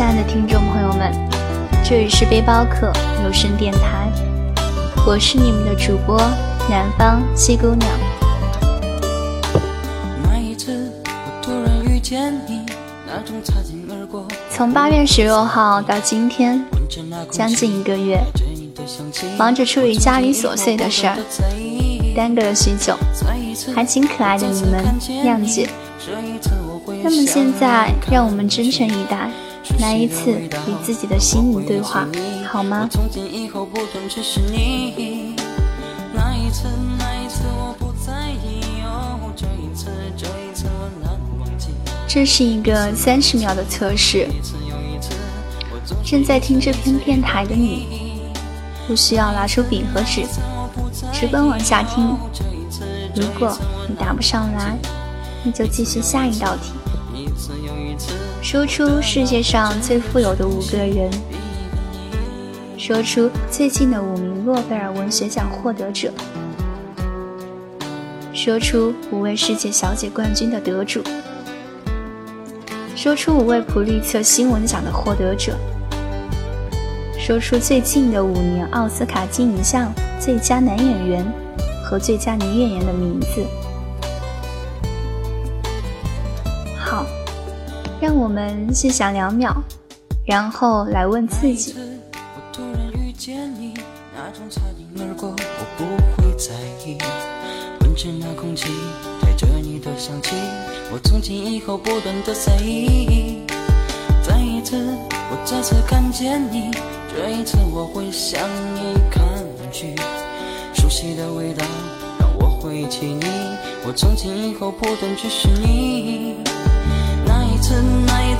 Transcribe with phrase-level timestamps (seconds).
[0.00, 1.12] 嗨，亲爱的听众朋友们，
[1.84, 2.90] 这里是背包客
[3.22, 4.10] 有声电台，
[5.06, 6.18] 我是你们的主播
[6.70, 7.90] 南方七姑娘。
[14.48, 16.64] 从八月十六号到今天，
[17.30, 18.18] 将近一个月，
[19.36, 21.18] 忙着处理家里琐碎的事儿，
[22.16, 22.96] 耽搁了许久，
[23.74, 24.82] 还请可爱的你们
[25.26, 25.68] 谅解。
[27.04, 29.30] 那么现在，让我们真诚以待，
[29.78, 32.06] 来一次与自己的心灵对话，
[32.50, 32.88] 好吗？
[42.06, 44.28] 这是一个三十秒的测试。
[46.04, 47.86] 正在听这篇电台的你，
[48.86, 50.22] 不需要拿出笔和纸，
[51.12, 52.16] 直奔往下听。
[53.14, 53.56] 如果
[53.88, 54.76] 你答不上来，
[55.44, 56.72] 那就继续下一道题。
[58.42, 61.10] 说出世界上最富有的五个人，
[62.78, 66.10] 说出最近的五名诺贝尔文学奖获得者，
[68.32, 71.02] 说出五位世界小姐冠军的得主，
[72.96, 75.54] 说出五位普利策新闻奖的获得者，
[77.18, 81.24] 说出最近的五年奥斯卡金影像最佳男演员
[81.84, 83.44] 和最佳女演员的名字。
[88.00, 89.54] 让我们先想两秒，
[90.24, 91.74] 然后来问自己。
[97.80, 98.70] 闻着那空气，
[99.20, 100.30] 带着你的香气，
[100.90, 103.42] 我从今以后不断的在意。
[104.22, 104.76] 再一次，
[105.30, 106.70] 我再次看见你，
[107.12, 108.40] 这一次我会向
[108.74, 109.22] 你看
[109.70, 109.94] 去。
[110.72, 111.66] 熟悉的味道
[112.18, 113.26] 让我回忆起你，
[113.86, 116.49] 我从今以后不断去是你。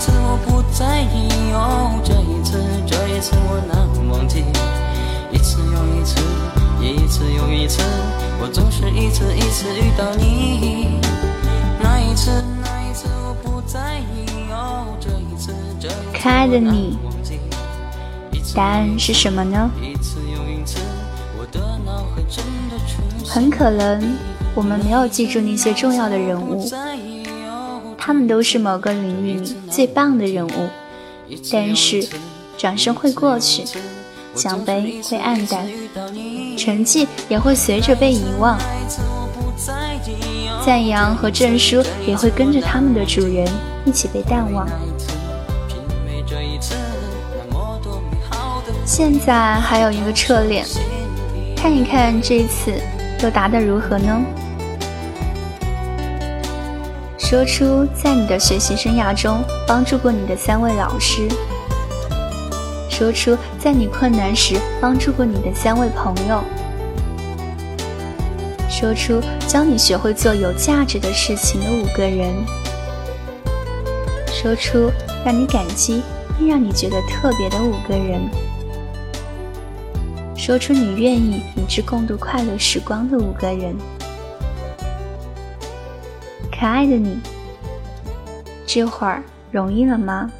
[0.00, 3.76] 次我不在意，哦，这一次，这一次我难
[4.08, 4.42] 忘记。
[5.30, 6.16] 一次又一次，
[6.80, 7.82] 一次又一次，
[8.40, 10.98] 我总是一次一次遇到你。
[11.82, 16.96] 那一次，那一次我不在意，哦，这一次，这一次可爱的你，
[18.54, 19.70] 答案是什么呢？
[23.26, 24.16] 很可能
[24.54, 26.66] 我们没有记住那些重要的人物。
[28.10, 30.68] 他们都是某个领域里最棒的人物，
[31.52, 32.04] 但是
[32.58, 33.62] 转身会过去，
[34.34, 35.64] 奖杯会黯淡，
[36.58, 38.58] 成绩也会随着被遗忘，
[40.66, 43.46] 赞扬和证书也会跟着他们的主人
[43.84, 44.66] 一起被淡忘。
[48.84, 50.66] 现在还有一个侧脸，
[51.56, 52.74] 看一看这次
[53.22, 54.20] 又答得如何呢？
[57.30, 61.28] 说出在你的学习生涯中帮助过你的三位老师。
[62.88, 66.42] 说出在你困难时帮助过你的三位朋友。
[68.68, 72.34] 说出教你学会做有价值的事情的五个人。
[74.26, 74.90] 说出
[75.24, 76.02] 让你感激
[76.36, 78.28] 并让你觉得特别的五个人。
[80.36, 83.99] 说出你愿意与之共度快乐时光的五个人。
[86.60, 87.18] 可爱的你，
[88.66, 90.30] 这会儿容易了吗？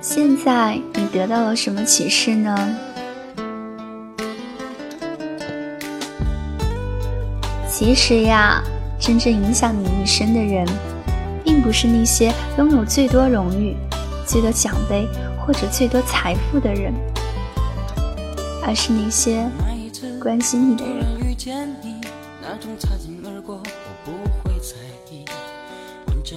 [0.00, 2.76] 现在你得到了什么启示呢？
[7.68, 8.62] 其实呀，
[8.98, 10.66] 真正影响你一生的人，
[11.44, 13.76] 并不是那些拥有最多荣誉、
[14.26, 15.06] 最多奖杯。
[15.48, 16.92] 或者最多财富的人，
[18.62, 19.48] 而是那些
[20.20, 21.06] 关心你的人。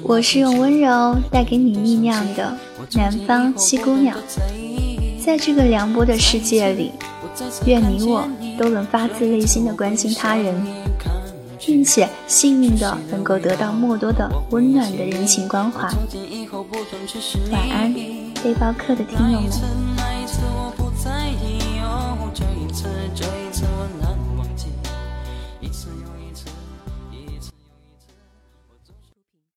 [0.02, 2.58] 我是用温柔带给你力量的
[2.94, 4.16] 南方七姑娘，
[5.22, 6.94] 在这个凉薄的世界里，
[7.66, 8.26] 愿你我
[8.58, 10.56] 都能发自内心的关心他人，
[11.60, 15.82] 并且幸运的能够得到莫多的温暖的人情关怀。
[17.52, 18.21] 晚安。
[18.44, 19.91] 背包客的听友们。